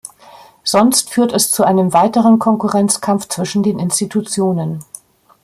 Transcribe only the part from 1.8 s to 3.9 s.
weiteren Konkurrenzkampf zwischen den